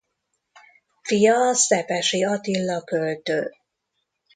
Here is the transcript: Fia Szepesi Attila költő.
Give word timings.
Fia 1.01 1.53
Szepesi 1.53 2.23
Attila 2.25 2.83
költő. 2.83 3.49